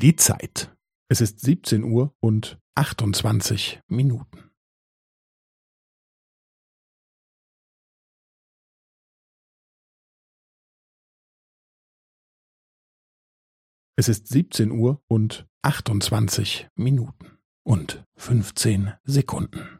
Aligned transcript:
Die 0.00 0.16
Zeit. 0.16 0.74
Es 1.10 1.20
ist 1.20 1.40
17 1.40 1.84
Uhr 1.84 2.16
und 2.20 2.58
28 2.74 3.82
Minuten. 3.86 4.50
Es 13.94 14.08
ist 14.08 14.28
17 14.28 14.70
Uhr 14.70 15.02
und 15.06 15.46
28 15.60 16.70
Minuten 16.76 17.38
und 17.62 18.02
15 18.16 18.94
Sekunden. 19.04 19.79